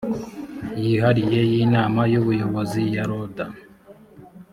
[0.83, 3.45] yihariye y inama y ubuyobozi ya loda